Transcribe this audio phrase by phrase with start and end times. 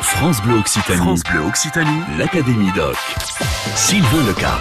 [0.00, 0.98] France Bleu Occitanie.
[0.98, 2.00] France Bleu Occitanie.
[2.18, 2.96] L'Académie Doc.
[3.74, 4.58] Sylvain Leca.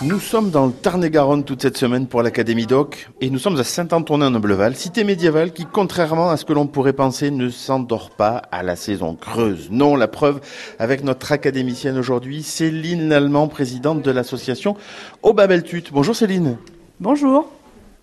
[0.00, 3.64] Nous sommes dans le Tarn-et-Garonne toute cette semaine pour l'Académie Doc et nous sommes à
[3.64, 8.62] Saint-Antonin-Nobleval, cité médiévale qui, contrairement à ce que l'on pourrait penser, ne s'endort pas à
[8.62, 9.68] la saison creuse.
[9.72, 10.40] Non, la preuve
[10.78, 14.76] avec notre académicienne aujourd'hui, Céline Lallemand, présidente de l'association
[15.22, 15.84] Au Babeltut.
[15.90, 16.58] Bonjour Céline.
[17.00, 17.50] Bonjour.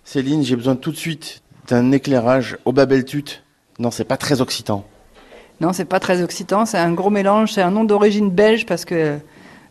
[0.04, 3.42] Céline, j'ai besoin tout de suite d'un éclairage au Babeltut.
[3.78, 4.84] Non, c'est pas très occitan.
[5.60, 8.84] Non, c'est pas très occitan, c'est un gros mélange, c'est un nom d'origine belge parce
[8.84, 9.18] que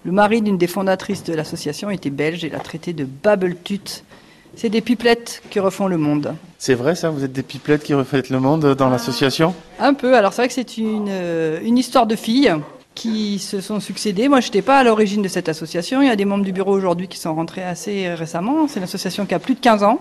[0.03, 4.03] le mari d'une des fondatrices de l'association était belge et l'a traité de Babeltut.
[4.55, 6.33] C'est des pipelettes qui refont le monde.
[6.57, 9.53] C'est vrai ça, vous êtes des pipelettes qui refont le monde dans l'association?
[9.79, 12.55] Un peu, alors c'est vrai que c'est une, euh, une histoire de filles
[12.95, 14.29] qui se sont succédées.
[14.29, 16.01] Moi, je n'étais pas à l'origine de cette association.
[16.01, 18.67] Il y a des membres du bureau aujourd'hui qui sont rentrés assez récemment.
[18.69, 19.99] C'est une association qui a plus de 15 ans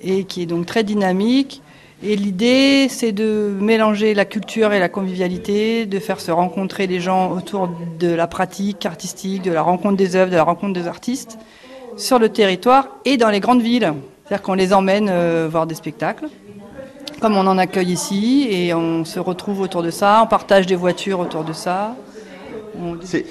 [0.00, 1.60] et qui est donc très dynamique.
[2.02, 7.00] Et l'idée, c'est de mélanger la culture et la convivialité, de faire se rencontrer les
[7.00, 10.86] gens autour de la pratique artistique, de la rencontre des œuvres, de la rencontre des
[10.86, 11.38] artistes,
[11.96, 13.94] sur le territoire et dans les grandes villes.
[14.24, 16.26] C'est-à-dire qu'on les emmène euh, voir des spectacles,
[17.20, 20.76] comme on en accueille ici, et on se retrouve autour de ça, on partage des
[20.76, 21.94] voitures autour de ça.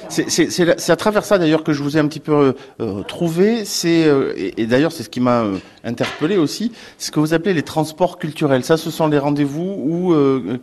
[0.09, 3.65] C'est à travers ça d'ailleurs que je vous ai un petit peu euh, euh, trouvé.
[3.65, 5.45] C'est euh, et, d'ailleurs c'est ce qui m'a
[5.83, 8.63] interpellé aussi, ce que vous appelez les transports culturels.
[8.63, 10.15] Ça, ce sont les rendez-vous où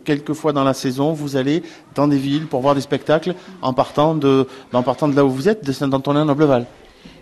[0.03, 1.63] quelquefois dans la saison vous allez
[1.95, 5.29] dans des villes pour voir des spectacles en partant de en partant de là où
[5.29, 6.65] vous êtes, de Saint-Antonin-Nobleval.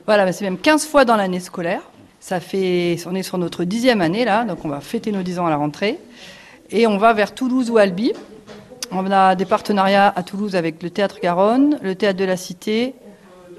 [0.05, 1.81] Voilà, c'est même 15 fois dans l'année scolaire.
[2.19, 5.39] Ça fait, on est sur notre dixième année là, donc on va fêter nos 10
[5.39, 5.99] ans à la rentrée.
[6.71, 8.13] Et on va vers Toulouse ou Albi
[8.91, 12.95] on a des partenariats à Toulouse avec le Théâtre Garonne, le Théâtre de la Cité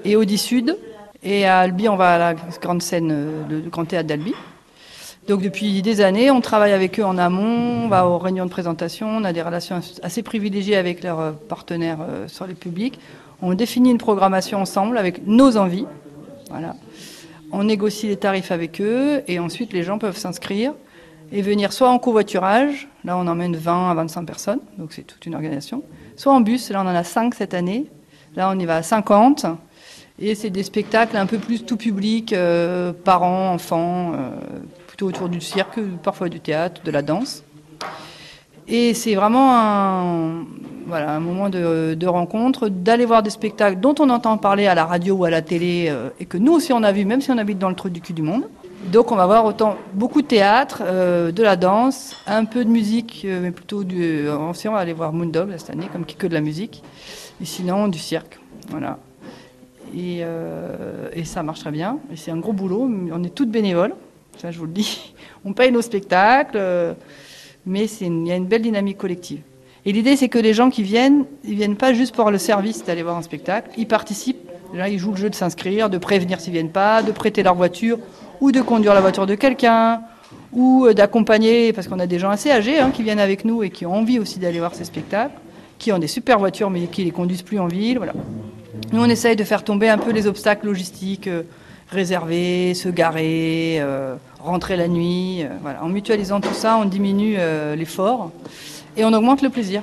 [0.03, 0.77] et Audi Sud.
[1.23, 4.33] Et à Albi, on va à la grande scène, euh, le Grand Théâtre d'Albi.
[5.27, 8.49] Donc depuis des années, on travaille avec eux en amont, on va aux réunions de
[8.49, 12.99] présentation, on a des relations assez privilégiées avec leurs euh, partenaires euh, sur les publics.
[13.43, 15.85] On définit une programmation ensemble avec nos envies.
[16.49, 16.75] Voilà.
[17.51, 20.73] On négocie les tarifs avec eux et ensuite les gens peuvent s'inscrire
[21.31, 25.25] et venir soit en covoiturage, là on emmène 20 à 25 personnes, donc c'est toute
[25.25, 25.83] une organisation,
[26.15, 27.87] soit en bus, là on en a 5 cette année,
[28.35, 29.45] là on y va à 50,
[30.19, 34.29] et c'est des spectacles un peu plus tout public, euh, parents, enfants, euh,
[34.87, 37.43] plutôt autour du cirque, parfois du théâtre, de la danse.
[38.67, 44.37] Et c'est vraiment un, moment de, de rencontre, d'aller voir des spectacles dont on entend
[44.37, 46.91] parler à la radio ou à la télé, euh, et que nous aussi on a
[46.91, 48.43] vu, même si on habite dans le trou du cul du monde.
[48.85, 52.69] Donc on va voir autant beaucoup de théâtre, euh, de la danse, un peu de
[52.69, 54.27] musique, euh, mais plutôt du.
[54.27, 56.81] on va aller voir Moondog cette année, comme qui que de la musique.
[57.41, 58.97] Et sinon du cirque, voilà.
[59.95, 61.99] Et, euh, et ça marche très bien.
[62.11, 62.89] Et c'est un gros boulot.
[63.13, 63.93] On est toutes bénévoles,
[64.37, 65.13] ça je vous le dis.
[65.45, 66.59] On paye nos spectacles,
[67.65, 69.41] mais il y a une belle dynamique collective.
[69.85, 72.83] Et l'idée c'est que les gens qui viennent, ils viennent pas juste pour le service
[72.83, 74.49] d'aller voir un spectacle, ils participent.
[74.73, 77.55] Là, ils jouent le jeu de s'inscrire, de prévenir s'ils viennent pas, de prêter leur
[77.55, 77.99] voiture
[78.41, 80.01] ou de conduire la voiture de quelqu'un,
[80.51, 83.63] ou euh, d'accompagner, parce qu'on a des gens assez âgés hein, qui viennent avec nous
[83.63, 85.35] et qui ont envie aussi d'aller voir ces spectacles,
[85.77, 87.97] qui ont des super voitures mais qui les conduisent plus en ville.
[87.97, 88.13] Voilà.
[88.91, 91.43] Nous, on essaye de faire tomber un peu les obstacles logistiques, euh,
[91.89, 95.45] réserver, se garer, euh, rentrer la nuit.
[95.61, 95.83] voilà.
[95.83, 97.35] En mutualisant tout ça, on diminue
[97.75, 98.31] l'effort
[98.95, 99.81] et on augmente le plaisir.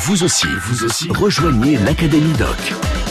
[0.00, 3.05] Vous aussi, vous aussi, rejoignez l'Académie Doc.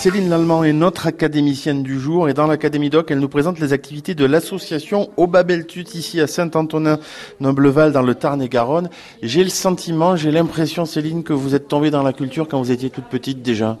[0.00, 3.74] Céline Lallemand est notre académicienne du jour et dans l'Académie Doc, elle nous présente les
[3.74, 8.88] activités de l'association Obabeltut ici à Saint-Antonin-Nobleval dans le Tarn-et-Garonne.
[9.22, 12.70] J'ai le sentiment, j'ai l'impression Céline que vous êtes tombée dans la culture quand vous
[12.70, 13.76] étiez toute petite déjà.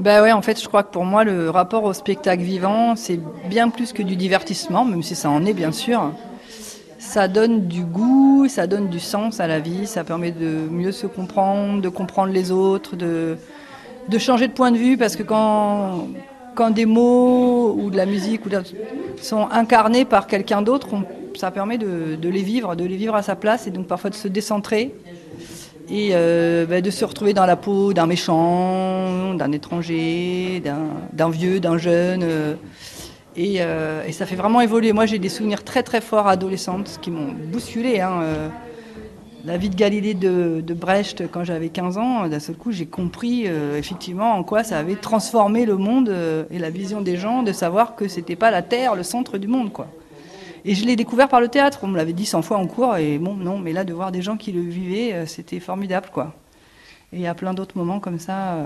[0.00, 3.20] Ben ouais, en fait, je crois que pour moi, le rapport au spectacle vivant, c'est
[3.50, 6.12] bien plus que du divertissement, même si ça en est bien sûr.
[6.98, 10.92] Ça donne du goût, ça donne du sens à la vie, ça permet de mieux
[10.92, 13.36] se comprendre, de comprendre les autres, de,
[14.08, 16.08] de changer de point de vue parce que quand,
[16.54, 18.50] quand des mots ou de la musique ou
[19.20, 20.88] sont incarnés par quelqu'un d'autre,
[21.36, 24.14] ça permet de, les vivre, de les vivre à sa place et donc parfois de
[24.14, 24.94] se décentrer
[25.90, 30.62] et euh, bah, de se retrouver dans la peau d'un méchant, d'un étranger,
[31.12, 32.22] d'un vieux, d'un jeune.
[32.22, 32.54] Euh,
[33.36, 34.92] euh, et, ça fait vraiment évoluer.
[34.92, 38.00] Moi, j'ai des souvenirs très très forts adolescentes qui m'ont bousculé.
[38.00, 38.22] Hein,
[39.44, 43.44] la vie de Galilée de, Brecht quand j'avais 15 ans, d'un seul coup j'ai compris
[43.46, 47.42] euh, effectivement en quoi ça avait transformé le monde euh, et la vision des gens
[47.42, 49.88] de savoir que c'était pas la Terre le centre du monde quoi.
[50.66, 52.96] Et je l'ai découvert par le théâtre, on me l'avait dit 100 fois en cours
[52.96, 56.08] et bon non, mais là de voir des gens qui le vivaient, euh, c'était formidable
[56.12, 56.34] quoi.
[57.12, 58.58] Et il y a plein d'autres moments comme ça,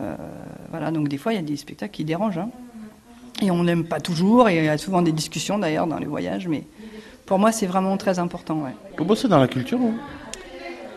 [0.71, 2.49] voilà donc des fois il y a des spectacles qui dérangent hein.
[3.43, 6.07] et on n'aime pas toujours et il y a souvent des discussions d'ailleurs dans les
[6.07, 6.65] voyages, mais
[7.27, 8.63] pour moi c'est vraiment très important.
[8.97, 9.93] Vous bossez dans la culture vous?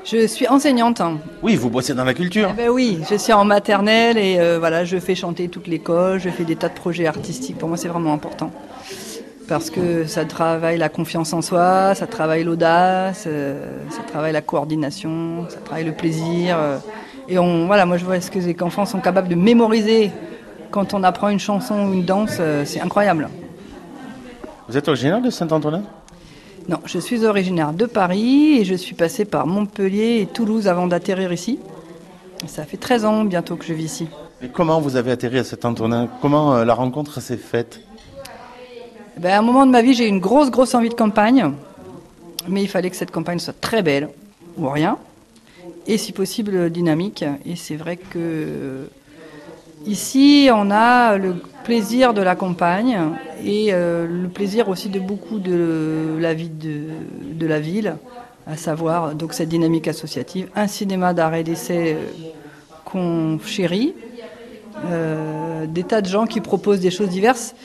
[0.03, 1.01] Je suis enseignante.
[1.43, 2.49] Oui, vous bossez dans la culture.
[2.51, 6.19] Eh ben oui, je suis en maternelle et euh, voilà, je fais chanter toute l'école,
[6.19, 7.57] je fais des tas de projets artistiques.
[7.57, 8.51] Pour moi, c'est vraiment important
[9.47, 14.41] parce que ça travaille la confiance en soi, ça travaille l'audace, euh, ça travaille la
[14.41, 16.57] coordination, ça travaille le plaisir.
[16.57, 16.77] Euh,
[17.27, 20.11] et on, voilà, moi je vois ce que les enfants sont capables de mémoriser
[20.71, 23.29] quand on apprend une chanson ou une danse, c'est incroyable.
[24.67, 25.83] Vous êtes originaire de Saint-Antonin?
[26.69, 30.87] Non, je suis originaire de Paris et je suis passée par Montpellier et Toulouse avant
[30.87, 31.59] d'atterrir ici.
[32.47, 34.07] Ça fait 13 ans bientôt que je vis ici.
[34.43, 37.81] Et comment vous avez atterri à Saint-Antonin Comment la rencontre s'est faite?
[39.17, 41.51] Ben, à un moment de ma vie, j'ai eu une grosse, grosse envie de campagne.
[42.47, 44.09] Mais il fallait que cette campagne soit très belle,
[44.57, 44.97] ou rien.
[45.87, 47.23] Et si possible, dynamique.
[47.45, 48.87] Et c'est vrai que
[49.85, 52.97] ici, on a le plaisir de la campagne
[53.43, 57.95] et euh, le plaisir aussi de beaucoup de la vie de, la ville,
[58.47, 62.05] à savoir donc cette dynamique associative, un cinéma d'arrêt d'essai euh,
[62.85, 63.93] qu'on chérit,
[64.85, 67.55] euh, des tas de gens qui proposent des choses diverses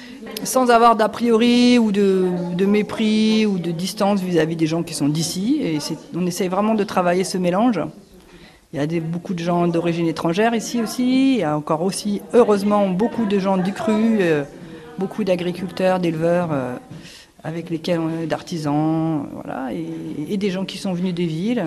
[0.44, 5.08] sans avoir d'a priori ou de, mépris ou de distance vis-à-vis des gens qui sont
[5.08, 5.60] d'ici.
[5.62, 5.78] Et
[6.14, 7.80] on essaye vraiment de travailler ce mélange.
[8.72, 11.34] Il y a beaucoup de gens d'origine étrangère ici aussi.
[11.34, 14.44] Il y a encore aussi, heureusement, beaucoup de gens du cru, euh,
[14.98, 16.76] beaucoup d'agriculteurs, d'éleveurs, euh,
[17.44, 21.64] avec lesquels d'artisans, voilà, et, des gens qui sont venus des villes.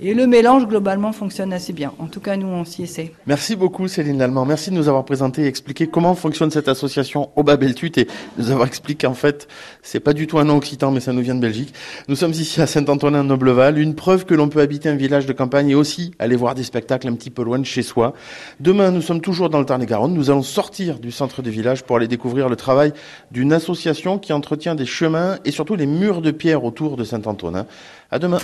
[0.00, 1.92] Et le mélange, globalement, fonctionne assez bien.
[2.00, 3.12] En tout cas, nous, on s'y essaie.
[3.28, 4.44] Merci beaucoup, Céline Lallemand.
[4.44, 8.10] Merci de nous avoir présenté et expliqué comment fonctionne cette association au Babeltut et de
[8.38, 9.46] nous avoir expliqué qu'en fait,
[9.82, 11.72] c'est pas du tout un nom occitan, mais ça nous vient de Belgique.
[12.08, 15.70] Nous sommes ici à Saint-Antonin-Nobleval, une preuve que l'on peut habiter un village de campagne
[15.70, 18.14] et aussi aller voir des spectacles un petit peu loin de chez soi.
[18.58, 20.12] Demain, nous sommes toujours dans le Tarn-et-Garonne.
[20.12, 22.92] Nous allons sortir du centre du village pour aller découvrir le travail
[23.30, 27.66] d'une association qui entretient des chemins et surtout les murs de pierre autour de Saint-Antonin.
[28.10, 28.38] À demain.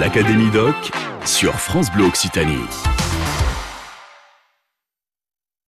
[0.00, 0.74] L'Académie Doc
[1.24, 3.01] sur France Bleu Occitanie.